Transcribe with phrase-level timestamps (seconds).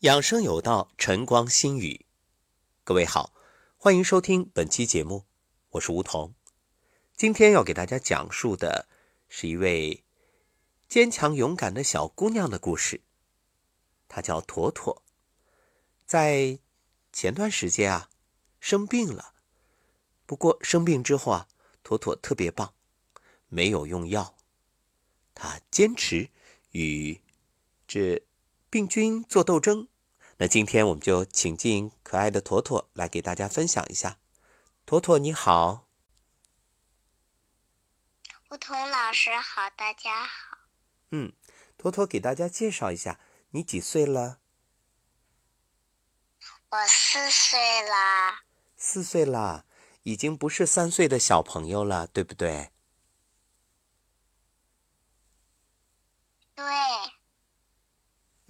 [0.00, 2.06] 养生有道，晨光心语。
[2.84, 3.34] 各位好，
[3.76, 5.26] 欢迎收听本期节目，
[5.72, 6.34] 我是梧桐。
[7.14, 8.88] 今天要给大家讲述的
[9.28, 10.02] 是一位
[10.88, 13.02] 坚强勇敢的小姑娘的故事。
[14.08, 15.02] 她叫妥妥，
[16.06, 16.58] 在
[17.12, 18.08] 前段时间啊
[18.58, 19.34] 生病了。
[20.24, 21.46] 不过生病之后啊，
[21.82, 22.72] 妥妥特别棒，
[23.48, 24.34] 没有用药，
[25.34, 26.30] 她坚持
[26.70, 27.20] 与
[27.86, 28.22] 这
[28.70, 29.88] 病菌做斗争。
[30.36, 34.18] 那今天我们就请进可爱的坨坨来给大家分享一下。
[34.86, 35.88] 坨坨你好，
[38.50, 40.58] 梧桐老师好，大家好。
[41.10, 41.32] 嗯，
[41.76, 43.18] 坨坨给大家介绍一下，
[43.50, 44.38] 你几岁了？
[46.68, 48.44] 我四岁啦。
[48.76, 49.64] 四岁啦，
[50.04, 52.70] 已经不是三岁的小朋友了，对不对？
[56.54, 56.64] 对。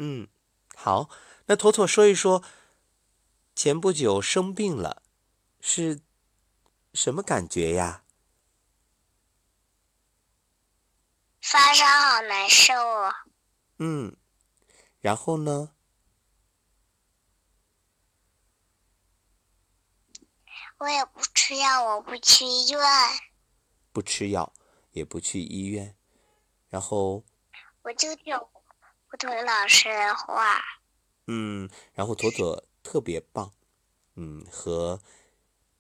[0.03, 0.29] 嗯，
[0.75, 1.11] 好。
[1.45, 2.43] 那妥妥说一说，
[3.55, 5.03] 前不久生病了，
[5.61, 6.01] 是
[6.95, 8.03] 什么感觉呀？
[11.43, 13.13] 发烧好难受哦。
[13.77, 14.17] 嗯，
[15.01, 15.75] 然后呢？
[20.79, 22.81] 我也不吃药，我不去医院。
[23.93, 24.55] 不吃药，
[24.93, 25.95] 也不去医院，
[26.71, 27.23] 然后
[27.83, 28.35] 我就听
[29.11, 30.63] 不同老师的话。
[31.27, 33.53] 嗯，然后妥妥特别棒，
[34.15, 35.01] 嗯，和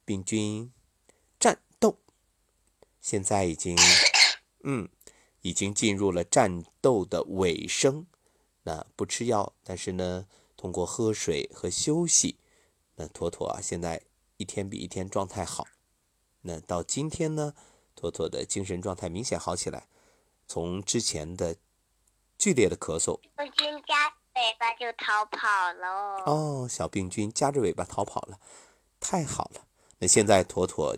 [0.04, 0.72] 病菌
[1.38, 1.96] 战斗，
[3.00, 3.76] 现在已经，
[4.64, 4.88] 嗯，
[5.42, 8.06] 已经进入了战斗的尾声。
[8.64, 12.36] 那不吃药，但是呢，通过喝水和休息，
[12.96, 14.02] 那妥妥啊，现在
[14.38, 15.66] 一天比一天状态好。
[16.42, 17.54] 那到今天呢，
[17.94, 19.86] 妥妥的精神状态明显好起来，
[20.46, 21.56] 从之前的
[22.40, 23.20] 剧烈的咳嗽。
[23.36, 28.40] 病菌夹尾巴就逃跑了哦，小病菌夹着尾巴逃跑了，
[28.98, 29.66] 太好了。
[29.98, 30.96] 那现在妥妥，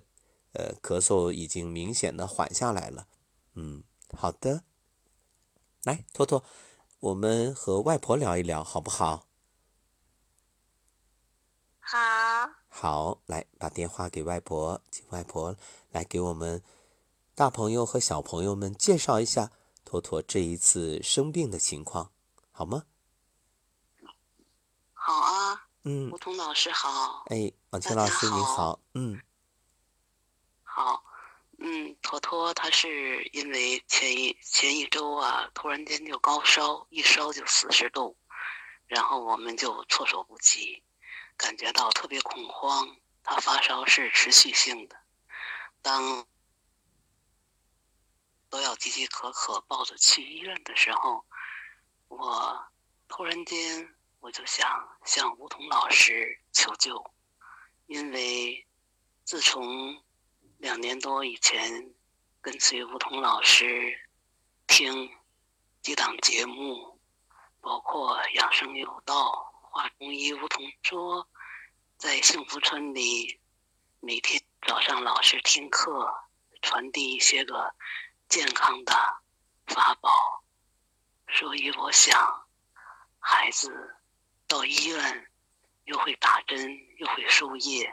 [0.52, 3.08] 呃，咳嗽已经明显的缓下来了。
[3.54, 3.82] 嗯，
[4.16, 4.62] 好的。
[5.82, 6.44] 来，妥妥，
[7.00, 9.26] 我们和外婆聊一聊，好不好？
[11.80, 11.98] 好。
[12.68, 15.56] 好，来把电话给外婆，请外婆
[15.90, 16.62] 来给我们
[17.34, 19.50] 大朋友和小朋友们介绍一下
[19.92, 22.10] 妥妥这一次生病的情况，
[22.50, 22.84] 好吗？
[24.94, 29.20] 好啊，嗯，吴桐老师好，哎，王清老师你好，嗯，
[30.62, 31.04] 好，
[31.58, 38.16] 嗯，坨坨他是因为前一前一周啊，突然间就高烧，一烧就四十度，
[38.86, 40.82] 然后我们就措手不及，
[41.36, 42.96] 感觉到特别恐慌。
[43.22, 44.96] 他发烧是持续性的，
[45.82, 46.26] 当
[48.52, 51.24] 都要急急可可抱着去医院的时候，
[52.08, 52.66] 我
[53.08, 53.96] 突然间。
[54.20, 57.12] 我就想向梧桐老师求救，
[57.86, 58.64] 因为
[59.24, 60.00] 自从
[60.58, 61.92] 两年多以前
[62.40, 63.98] 跟随梧桐老师
[64.68, 65.10] 听
[65.82, 67.00] 几档节目，
[67.60, 69.24] 包括《养生有道》
[69.72, 71.28] 《话中医》梧桐说，
[71.96, 73.40] 在幸福村里
[73.98, 76.08] 每天早上老师听课，
[76.60, 77.74] 传递一些个
[78.32, 78.94] 健康的
[79.66, 80.42] 法宝，
[81.28, 82.48] 所以我想
[83.18, 83.98] 孩子。
[84.48, 85.30] 到医院，
[85.84, 87.92] 又会打针，又会输液，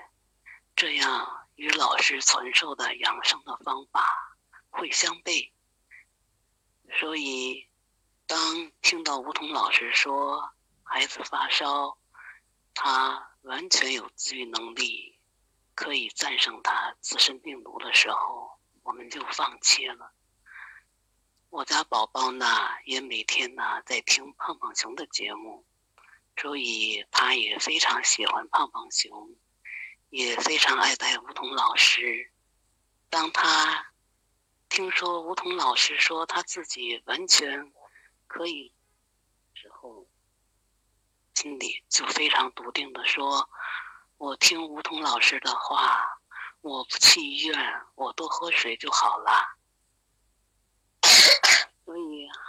[0.77, 4.37] 这样与老师传授的养生的方法
[4.69, 5.51] 会相悖。
[6.99, 7.67] 所以，
[8.25, 11.97] 当听到梧桐老师说孩子发烧，
[12.73, 15.19] 他完全有自愈能力，
[15.75, 20.13] 可以战胜他自身病毒的时候，我们就放弃了。
[21.49, 22.45] 我家宝宝呢，
[22.85, 25.65] 也每天呢在听胖胖熊的节目。
[26.41, 29.35] 所以他也非常喜欢胖胖熊，
[30.09, 32.31] 也非常爱戴梧桐老师。
[33.09, 33.91] 当他
[34.69, 37.73] 听说梧桐老师说他自己完全
[38.25, 38.71] 可以
[39.53, 40.07] 之后，
[41.33, 43.49] 心里就非常笃定的说
[44.15, 46.21] ：“我听梧桐老师的话，
[46.61, 49.55] 我不去医院，我多喝水就好了。”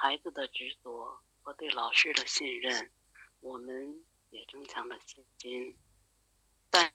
[0.02, 2.90] 孩子的执着和对老师的信任。
[3.40, 5.76] 我们也增强了信心，
[6.70, 6.90] 但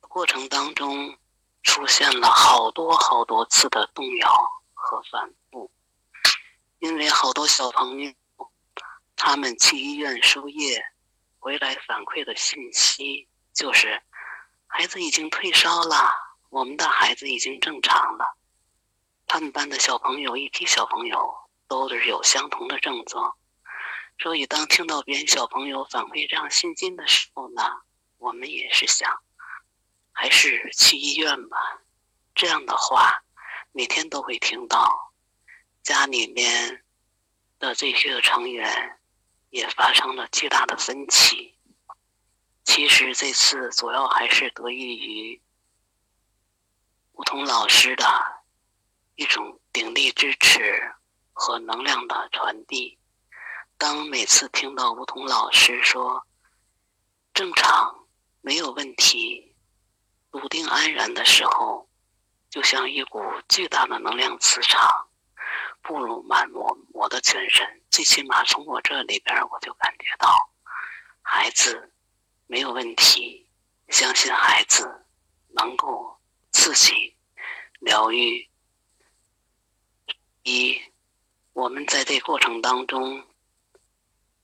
[0.00, 1.18] 过程当中
[1.62, 4.34] 出现了好多好多次的动摇
[4.72, 5.70] 和反复，
[6.78, 8.14] 因为好多小朋友
[9.14, 10.82] 他们去医院输液
[11.38, 14.02] 回来反馈的信息就是
[14.66, 16.14] 孩子已经退烧了，
[16.48, 18.38] 我们的孩子已经正常了。
[19.26, 21.34] 他们班的小朋友一批小朋友
[21.68, 23.36] 都是有相同的症状。
[24.18, 27.62] 所以当听到别人小朋友反馈这样信心的时候呢，
[28.16, 29.22] 我们也是想，
[30.10, 31.56] 还是去医院吧。
[32.34, 33.22] 这样的话，
[33.70, 35.12] 每天都会听到
[35.82, 36.84] 家里面
[37.60, 38.98] 的这些成员
[39.50, 41.56] 也发生了巨大的分歧。
[42.64, 45.40] 其实这次主要还是得益于
[47.12, 48.04] 梧桐老师的
[49.14, 50.94] 一种鼎力支持
[51.38, 52.98] 和能量的传递。
[53.76, 56.26] 当每次听到梧桐老师说
[57.32, 58.08] “正常，
[58.40, 59.54] 没有问题，
[60.32, 61.88] 笃定安然”的时候，
[62.50, 65.08] 就像一股巨大的能量磁场，
[65.80, 67.80] 布入满我我的全身。
[67.88, 70.28] 最起码从我这里边，我就感觉到，
[71.22, 71.92] 孩子
[72.48, 73.48] 没有问题，
[73.90, 75.06] 相信孩子
[75.50, 76.18] 能够
[76.50, 77.16] 自己
[77.78, 78.50] 疗愈。
[80.42, 80.80] 一，
[81.58, 83.26] 我们在这过程当中，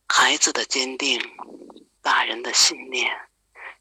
[0.08, 1.20] 孩子的坚定，
[2.02, 3.08] 大人的信念，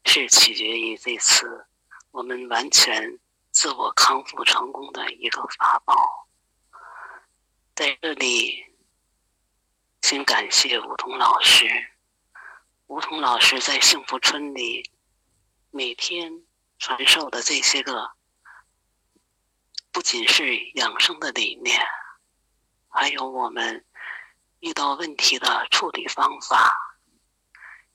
[0.04, 1.66] 是取决于这次
[2.12, 3.18] 我们完全。
[3.50, 6.28] 自我康复成功的一个法宝，
[7.74, 8.64] 在这里，
[10.02, 11.66] 先感谢梧桐老师。
[12.86, 14.90] 梧桐老师在幸福村里
[15.70, 16.44] 每天
[16.78, 18.12] 传授的这些个，
[19.90, 21.80] 不仅是养生的理念，
[23.04, 23.84] 还有我们
[24.60, 26.74] 遇到问题的处理方法，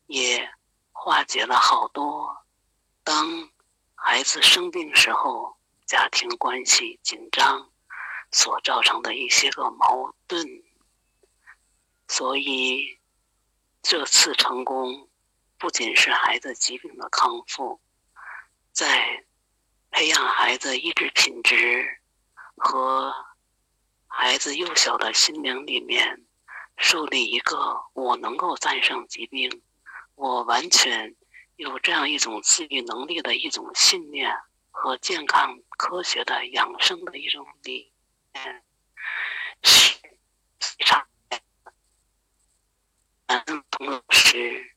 [0.06, 0.48] 也
[0.92, 2.46] 化解了好多
[3.04, 3.50] 当。
[3.96, 5.58] 孩子生病时候，
[5.88, 7.72] 家庭关系紧张
[8.32, 10.46] 所造成的一些个矛盾，
[12.08, 13.00] 所以
[13.82, 15.10] 这次成功
[15.58, 17.82] 不仅是孩子疾病的康复，
[18.72, 19.26] 在
[19.90, 22.00] 培养孩子意志品质
[22.58, 23.12] 和
[24.22, 26.26] 孩子幼小的心灵里面
[26.76, 29.64] 树立一个我能够战胜疾病，
[30.16, 31.16] 我完全。
[31.56, 34.30] 有这样一种自愈能力的一种信念
[34.72, 37.94] 和健康科学的养生的一种理
[38.34, 38.64] 念，
[39.64, 39.98] 是
[40.60, 41.08] 非常
[43.26, 44.76] 感恩童老师，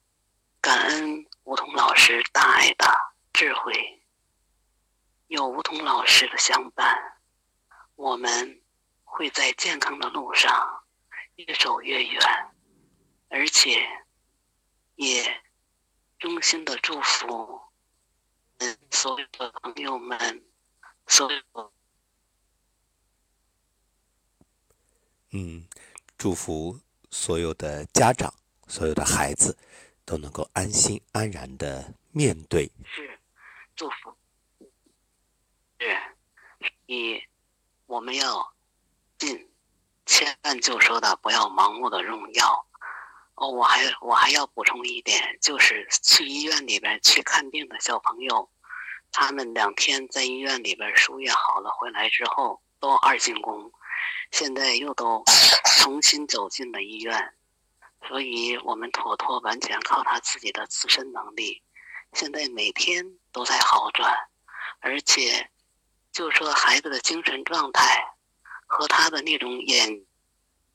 [0.61, 2.87] 感恩梧桐老师大爱的
[3.33, 4.05] 智慧。
[5.27, 7.21] 有梧桐老师的相伴，
[7.97, 8.62] 我们
[9.13, 10.85] 会在健康的路上
[11.37, 12.21] 越走越远，
[13.29, 13.87] 而且
[14.97, 15.43] 也。
[16.19, 17.61] 衷心的祝福，
[18.59, 20.45] 嗯，所有的朋友们，
[21.09, 21.73] 所有，
[25.33, 25.67] 嗯，
[26.17, 26.79] 祝福
[27.11, 28.33] 所有的家长，
[28.69, 29.59] 所有的孩子
[30.05, 32.71] 都能够安心安然的面对。
[32.85, 33.19] 是，
[33.75, 34.17] 祝福，
[35.81, 35.99] 是，
[36.87, 37.21] 你，
[37.87, 38.52] 我们要
[39.23, 39.49] 进，
[40.05, 42.67] 千万就说的不要盲目的用药。
[43.37, 48.51] 哦，我还我还要补充一点，就是去医院里边去看病的小朋友，
[49.13, 53.73] 他们两天在医院里边输液好了，回来之后都二进宫，
[54.33, 55.23] 现在又都
[55.79, 57.33] 重新走进了医院，
[58.09, 61.63] 所以我们妥妥完全靠他自己的自身能力，
[62.13, 64.13] 现在每天都在好转，
[64.81, 65.49] 而且
[66.11, 68.05] 就说孩子的精神状态
[68.73, 70.03] 和他的那种眼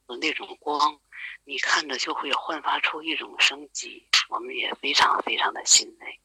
[0.05, 0.99] 的那种光。
[1.43, 6.19] 你看着就会焕发出一种生机，我们也非常非常的欣慰。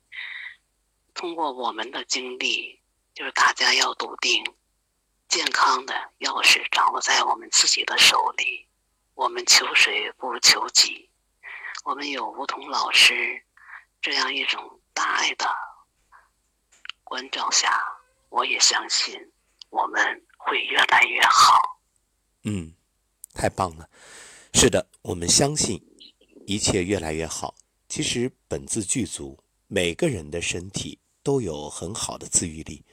[1.15, 2.81] 通过我们的经历，
[3.15, 4.44] 就是大家要笃定，
[5.29, 8.67] 健康的钥匙掌握在我们自己的手里。
[9.15, 11.08] 我们求谁不如求己。
[11.85, 13.43] 我们有梧桐老师
[14.01, 15.49] 这样一种大爱的
[17.05, 17.81] 关照下，
[18.29, 19.32] 我也相信
[19.70, 21.71] 我们会越来越好。
[22.44, 22.72] 嗯，
[23.32, 23.89] 太棒了。
[24.55, 25.82] 是的，我们相信
[26.46, 27.55] 一切越来越好。
[27.89, 32.84] 其实本自具足，每个人的身体都有很好的自愈力，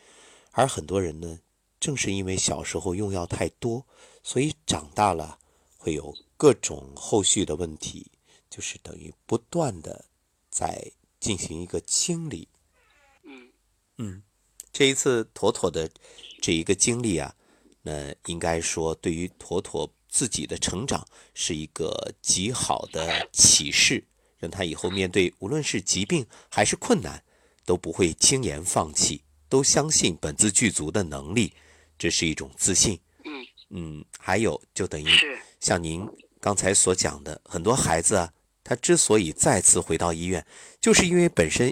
[0.52, 1.40] 而很多人呢，
[1.80, 3.86] 正是因为小时候用药太多，
[4.24, 5.40] 所以长大了
[5.78, 8.12] 会有各种后续的问题，
[8.50, 10.06] 就是等于不断的
[10.50, 12.48] 在进行一个清理。
[13.24, 13.50] 嗯
[13.98, 14.24] 嗯，
[14.72, 15.90] 这一次妥妥的
[16.42, 17.36] 这一个经历啊，
[17.82, 19.92] 那应该说对于妥妥。
[20.12, 24.04] 自己的成长是一个极好的启示，
[24.40, 27.24] 让他以后面对无论是疾病还是困难，
[27.64, 31.54] 都不会轻言放弃，都相信本自具足的能力，
[31.96, 33.00] 这是一种自信。
[33.24, 35.08] 嗯嗯，还有就等于
[35.60, 36.04] 像您
[36.42, 38.34] 刚才所讲的，很多孩子啊，
[38.64, 40.44] 他之所以再次回到医院，
[40.82, 41.72] 就是因为本身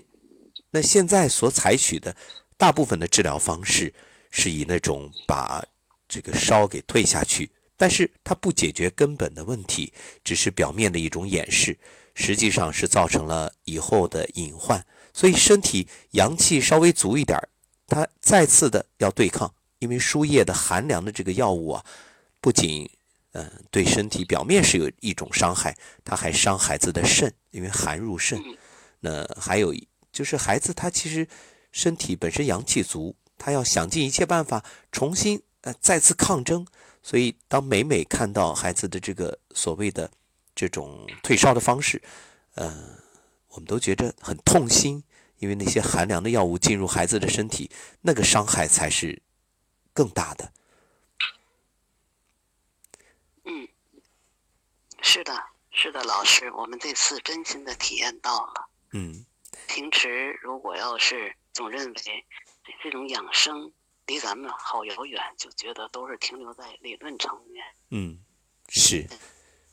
[0.69, 2.15] 那现在所采取的
[2.55, 3.91] 大部分的治疗方式，
[4.29, 5.65] 是以那种把
[6.07, 7.49] 这个烧给退下去。
[7.75, 11.77] 但是它不解决根本的问题，只是表面的一种掩饰，
[12.15, 14.83] 实际上是造成了以后的隐患。
[15.13, 17.39] 所以身体阳气稍微足一点，
[17.87, 21.85] 它再次的要对抗，因为输液的寒凉的这个药物啊，
[22.41, 22.89] 不仅
[23.33, 28.41] 嗯对身体表面是有一种伤害，它还伤孩子的肾，因为寒入肾。
[28.99, 29.75] 那还有
[30.11, 31.27] 就是孩子他其实
[31.71, 36.65] 身体本身阳气足，他要想尽一切办法重新呃再次抗争。
[37.03, 40.12] 所以，当每每看到孩子的这个所谓的
[40.53, 42.01] 这种退烧的方式，
[42.55, 43.00] 呃，
[43.47, 45.01] 我们都觉着很痛心，
[45.38, 47.71] 因为那些寒凉的药物进入孩子的身体，
[48.01, 49.21] 那个伤害才是
[49.93, 50.51] 更大的。
[53.45, 53.67] 嗯，
[55.01, 55.31] 是的，
[55.71, 58.69] 是的，老师，我们这次真心的体验到了。
[58.91, 59.25] 嗯，
[59.69, 62.25] 平时如果要是总认为
[62.83, 63.71] 这种养生。
[64.07, 67.63] 离咱们好遥远，就觉得都是停留在理论层面。
[67.91, 68.17] 嗯，
[68.69, 69.05] 是，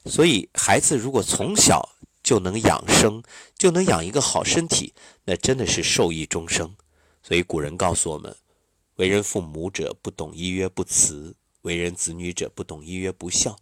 [0.07, 3.23] 所以孩子如果从小就能养生，
[3.57, 4.93] 就能养一个好身体，
[5.25, 6.75] 那真的是受益终生。
[7.23, 8.37] 所以古人告诉我们：
[8.97, 13.57] 为人父母者不懂医曰不慈，为人子女者不懂医曰不孝。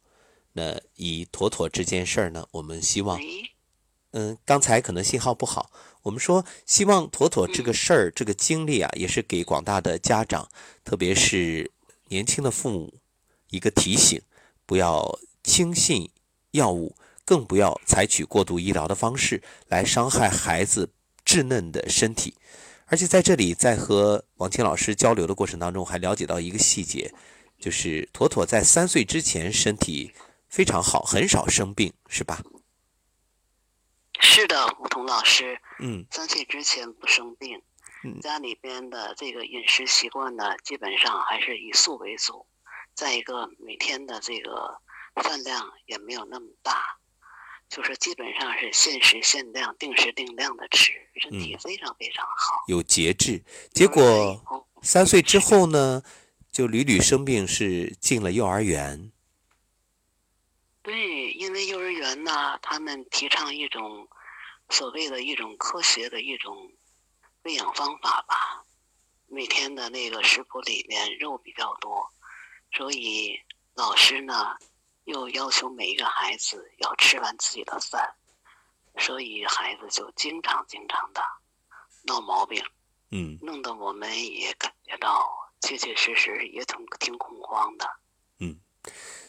[0.54, 3.20] 那以妥妥这件事儿呢，我们希望，
[4.12, 5.70] 嗯，刚才可能信号不好。
[6.02, 10.48] 我们说，希望妥妥这个事儿、这个经历啊，也是给广大的家长，
[10.84, 11.70] 特别是
[12.08, 12.92] 年轻的父母
[13.50, 14.20] 一个提醒：
[14.66, 16.10] 不要轻信
[16.50, 20.90] 药物，更不要采取过度医疗的方式来伤害孩子
[21.24, 22.34] 稚嫩的身体。
[22.86, 27.10] 而且在这里，在和王清老师交流的过程当中，还了解到一个细节，
[27.58, 30.12] 就是妥妥在三岁之前身体
[30.48, 32.42] 非常好，很少生病，是吧？
[34.20, 35.58] 是的，吴桐老师。
[35.80, 37.60] 嗯，三岁之前不生病，
[38.04, 42.46] 嗯家里边的这个饮食习惯呢，基本上还是以素为主。
[42.94, 44.78] 再一个，每天的这个
[45.22, 46.98] 饭量也没有那么大，
[47.68, 53.42] 就是基本上是限时限量、定时定量的吃，身体非常非常好，有节制。
[53.72, 54.44] 结果
[54.82, 56.02] 三岁之后呢，
[56.50, 59.10] 就屡屡生病，是进了幼儿园。
[60.82, 64.08] 对，因为幼儿园呢，他们提倡一种
[64.68, 66.72] 所谓的一种科学的一种
[67.42, 68.64] 喂养方法吧。
[69.28, 72.04] 每天的那个食谱里面肉比较多，
[72.72, 73.38] 所以
[73.74, 74.56] 老师呢
[75.04, 78.12] 又要求每一个孩子要吃完自己的饭，
[78.98, 81.22] 所以孩子就经常经常的
[82.02, 82.62] 闹毛病。
[83.12, 85.26] 嗯，弄得我们也感觉到
[85.60, 87.88] 确确实实也挺挺恐慌的。
[88.40, 88.60] 嗯，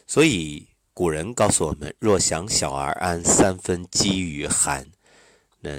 [0.06, 0.68] 所以。
[0.94, 4.86] 古人告诉我们：“若想小儿安，三分饥与寒。”
[5.60, 5.70] 那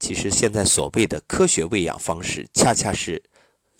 [0.00, 3.22] 其实现在所谓的科学喂养方式，恰恰是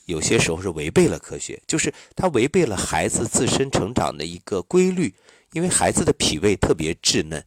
[0.05, 5.13] 有些时候是违背了科学，就是它违背了孩子自身成长的一个规律。
[5.53, 7.45] 因为孩子的脾胃特别稚嫩，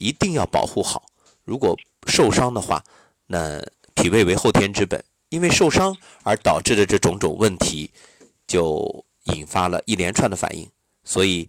[0.00, 1.04] 一定要保护好。
[1.44, 1.76] 如果
[2.08, 2.82] 受伤的话，
[3.28, 3.64] 那
[3.94, 7.88] 脾胃为后天之本，因为受伤而导致的这种种问题，
[8.48, 10.68] 就引发了一连串的反应。
[11.04, 11.48] 所以。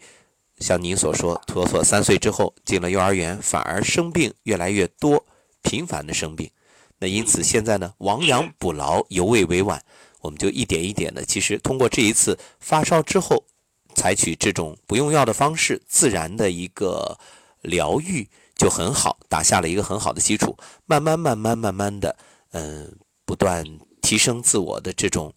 [0.59, 5.25] 像您所说，妥妥三岁之后进了幼儿园，反而生病越来越多，
[5.61, 6.49] 频繁的生病。
[6.97, 9.83] 那因此现在呢，亡羊补牢，犹未为晚。
[10.21, 13.43] 我们就一点一点的，其实通过这一次发烧之后，
[13.93, 17.19] 采取这种不用药的方式，自然的一个
[17.61, 20.57] 疗愈就很好，打下了一个很好的基础。
[20.85, 22.15] 慢慢慢慢慢慢的，
[22.53, 22.95] 嗯，
[23.25, 23.63] 不断
[24.01, 25.33] 提升自我的这种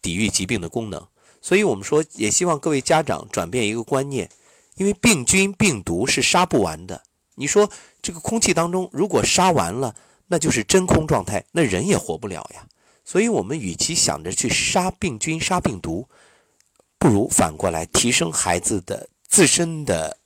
[0.00, 1.04] 抵御疾病的功能。
[1.42, 4.30] 所以我们说，也希望各位家长转变一个观念。
[4.80, 7.02] 因为病菌、病毒是杀不完的。
[7.34, 7.70] 你说
[8.00, 9.94] 这个空气当中，如果杀完了，
[10.26, 12.66] 那就是真空状态，那人也活不了呀。
[13.04, 16.08] 所以，我们与其想着去杀病菌、杀病毒，
[16.98, 20.16] 不如反过来提升孩子的自身的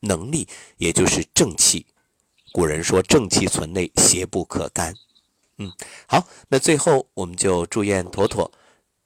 [0.00, 1.86] 能力，也就是正气。
[2.50, 4.92] 古人说：“正气存内，邪不可干。”
[5.58, 5.72] 嗯，
[6.08, 8.50] 好，那最后我们就祝愿妥妥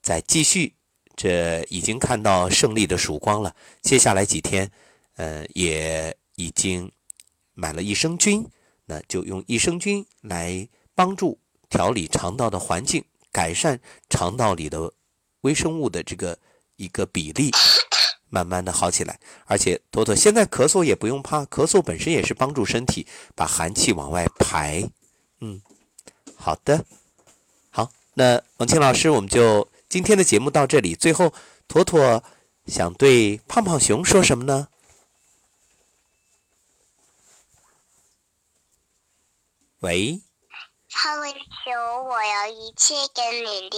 [0.01, 0.73] 再继续，
[1.15, 3.55] 这已经看到胜利的曙光了。
[3.83, 4.73] 接下来几天。
[5.17, 6.91] 呃，也已经
[7.55, 8.47] 买了益生菌，
[8.85, 14.93] 那就用益生菌来帮助调理肠道的环境，改善肠道里的
[15.41, 16.39] 微生物的这个
[16.77, 17.51] 一个比例，
[18.29, 19.19] 慢慢的好起来。
[19.47, 24.89] 而且妥妥现在咳嗽也不用怕，咳嗽本身也是帮助身体把寒气往外排。
[25.41, 25.61] 嗯，
[26.37, 26.85] 好的，
[27.71, 30.95] 好，那王清老师，我们就今天的节目到这里。
[30.95, 31.33] 最后，
[31.69, 32.23] 妥妥
[32.67, 34.69] 想对胖胖熊说什么呢？
[39.81, 40.23] 喂，
[40.91, 43.77] 胖胖熊，我要一切跟你的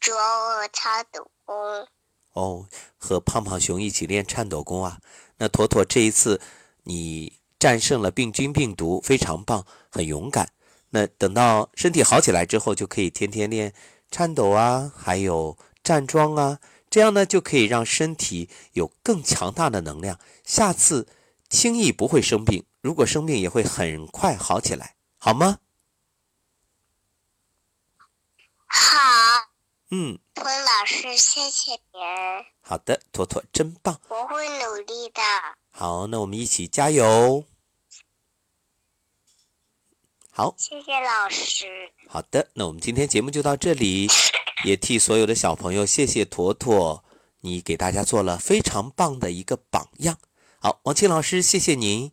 [0.00, 1.86] 卓尔超的功。
[2.32, 2.66] 哦，
[2.98, 4.98] 和胖胖熊一起练颤抖功啊。
[5.36, 6.40] 那妥妥这一次
[6.82, 10.50] 你战胜了病菌病毒，非常棒，很勇敢。
[10.90, 13.72] 那等到身体好起来之后，就可以天天练
[14.10, 16.58] 颤抖啊，还有站桩啊，
[16.90, 21.06] 这样呢就可以让身体有更强大的能量，下次
[21.48, 22.64] 轻易不会生病。
[22.80, 25.58] 如果生病，也会很快好起来，好吗？
[28.64, 29.50] 好，
[29.90, 32.00] 嗯，托老师，谢谢您，
[32.62, 34.00] 好的，托托真棒。
[34.08, 35.20] 我会努力的。
[35.70, 37.44] 好，那我们一起加油。
[40.30, 41.92] 好，谢谢老师。
[42.08, 44.08] 好的，那我们今天节目就到这里，
[44.64, 47.04] 也替所有的小朋友谢谢坨坨，
[47.40, 50.18] 你给大家做了非常棒的一个榜样。
[50.58, 52.10] 好，王清老师，谢谢您，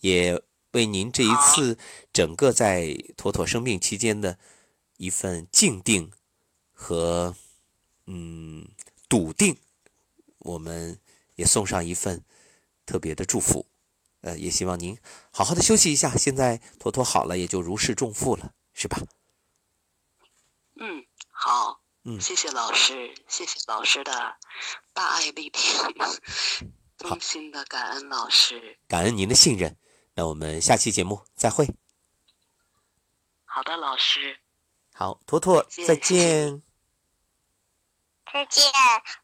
[0.00, 0.42] 也
[0.72, 1.78] 为您这一次
[2.12, 4.38] 整个在妥妥生病期间的
[4.98, 6.12] 一份静定
[6.72, 7.34] 和
[8.06, 8.68] 嗯
[9.08, 9.56] 笃定，
[10.38, 10.98] 我们
[11.34, 12.22] 也送上一份
[12.86, 13.66] 特别的祝福。
[14.22, 14.98] 呃，也希望您
[15.30, 16.14] 好好的休息一下。
[16.14, 19.00] 现在妥妥好了，也就如释重负了，是吧？
[20.76, 24.36] 嗯，好，嗯谢谢老师，谢谢老师的
[24.92, 25.72] 大爱力挺，
[26.98, 28.78] 衷心的感恩老师。
[28.86, 29.74] 感恩您的信任。
[30.20, 31.66] 那我们下期节目再会。
[33.46, 34.38] 好的，老师，
[34.92, 36.60] 好，坨坨再见
[38.30, 38.70] 再见。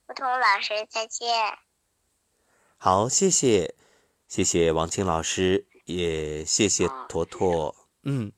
[0.07, 1.59] 梧桐老师，再见。
[2.79, 3.75] 好，谢谢，
[4.27, 7.77] 谢谢王青老师，也谢谢啊坨坨。
[8.05, 8.33] 嗯，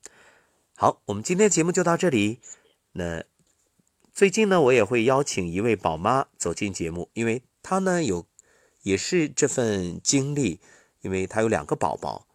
[0.75, 2.41] 好，我们今天节目就到这里。
[2.91, 3.23] 那
[4.11, 8.27] 最近呢，我也会邀请一位宝妈走进节目，因为她呢有
[8.81, 10.59] 也是这份经历，
[10.99, 12.25] 因为她有两个宝宝。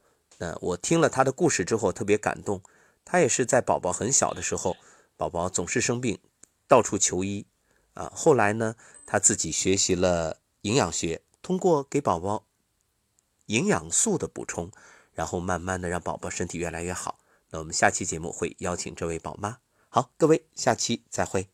[0.45, 2.61] 那我听了她的故事之后特别感动，
[3.03, 4.77] 她也是在宝宝很小的时候，
[5.17, 6.19] 宝宝总是生病，
[6.69, 7.47] 到处求医
[7.95, 8.13] 啊。
[8.15, 12.45] 后来呢，她自己学习了营养学，通过给宝宝
[13.47, 14.71] 营养素的补充，
[15.15, 17.19] 然后慢慢的让宝宝身体越来越好。
[17.49, 19.59] 那我们下期节目会邀请这位宝妈。
[19.89, 21.54] 好，各位，下期再会。